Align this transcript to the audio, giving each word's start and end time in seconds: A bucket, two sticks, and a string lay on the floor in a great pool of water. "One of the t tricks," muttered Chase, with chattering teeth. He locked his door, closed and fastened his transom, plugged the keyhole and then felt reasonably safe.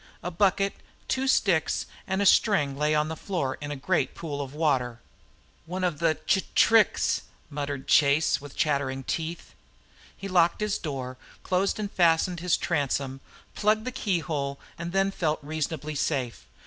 A 0.23 0.31
bucket, 0.31 0.73
two 1.07 1.27
sticks, 1.27 1.85
and 2.07 2.23
a 2.23 2.25
string 2.25 2.75
lay 2.75 2.95
on 2.95 3.07
the 3.07 3.15
floor 3.15 3.59
in 3.61 3.69
a 3.69 3.75
great 3.75 4.15
pool 4.15 4.41
of 4.41 4.55
water. 4.55 4.99
"One 5.67 5.83
of 5.83 5.99
the 5.99 6.15
t 6.25 6.41
tricks," 6.55 7.21
muttered 7.51 7.87
Chase, 7.87 8.41
with 8.41 8.55
chattering 8.55 9.03
teeth. 9.03 9.53
He 10.17 10.27
locked 10.27 10.59
his 10.59 10.79
door, 10.79 11.17
closed 11.43 11.77
and 11.77 11.91
fastened 11.91 12.39
his 12.39 12.57
transom, 12.57 13.21
plugged 13.53 13.85
the 13.85 13.91
keyhole 13.91 14.59
and 14.75 14.91
then 14.91 15.11
felt 15.11 15.37
reasonably 15.43 15.93
safe. 15.93 16.47